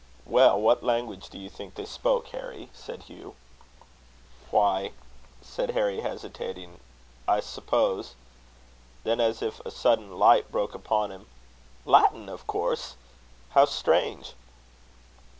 "Well, 0.25 0.59
what 0.59 0.81
language 0.81 1.29
do 1.29 1.37
you 1.37 1.47
think 1.47 1.75
they 1.75 1.85
spoke, 1.85 2.27
Harry?" 2.29 2.71
said 2.73 3.03
Hugh. 3.03 3.35
"Why," 4.49 4.93
said 5.43 5.69
Harry, 5.77 5.99
hesitating, 6.01 6.79
"I 7.27 7.39
suppose" 7.39 8.15
then, 9.03 9.19
as 9.19 9.43
if 9.43 9.59
a 9.63 9.69
sudden 9.69 10.17
light 10.17 10.51
broke 10.51 10.73
upon 10.73 11.11
him 11.11 11.27
"Latin 11.85 12.29
of 12.29 12.47
course. 12.47 12.95
How 13.51 13.65
strange!" 13.65 14.33